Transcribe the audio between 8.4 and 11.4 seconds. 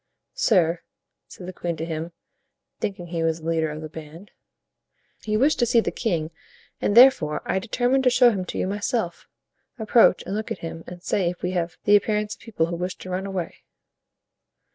to you myself. Approach and look at him and say